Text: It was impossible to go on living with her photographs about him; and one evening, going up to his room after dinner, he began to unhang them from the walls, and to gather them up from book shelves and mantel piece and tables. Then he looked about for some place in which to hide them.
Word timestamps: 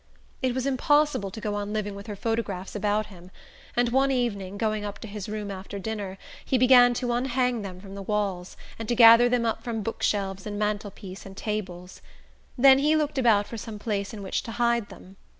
It 0.41 0.55
was 0.55 0.65
impossible 0.65 1.29
to 1.29 1.39
go 1.39 1.53
on 1.53 1.73
living 1.73 1.93
with 1.93 2.07
her 2.07 2.15
photographs 2.15 2.75
about 2.75 3.05
him; 3.05 3.29
and 3.75 3.89
one 3.89 4.09
evening, 4.09 4.57
going 4.57 4.83
up 4.83 4.97
to 5.01 5.07
his 5.07 5.29
room 5.29 5.51
after 5.51 5.77
dinner, 5.77 6.17
he 6.43 6.57
began 6.57 6.95
to 6.95 7.11
unhang 7.13 7.61
them 7.61 7.79
from 7.79 7.93
the 7.93 8.01
walls, 8.01 8.57
and 8.79 8.89
to 8.89 8.95
gather 8.95 9.29
them 9.29 9.45
up 9.45 9.61
from 9.63 9.83
book 9.83 10.01
shelves 10.01 10.47
and 10.47 10.57
mantel 10.57 10.89
piece 10.89 11.23
and 11.23 11.37
tables. 11.37 12.01
Then 12.57 12.79
he 12.79 12.95
looked 12.95 13.19
about 13.19 13.45
for 13.45 13.57
some 13.57 13.77
place 13.77 14.11
in 14.11 14.23
which 14.23 14.41
to 14.41 14.53
hide 14.53 14.89
them. 14.89 15.17